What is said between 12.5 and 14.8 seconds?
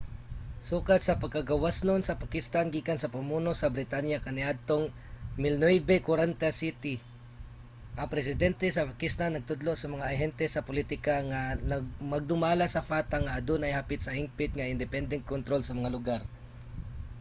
sa fata nga adunay hapit sa hingpit nga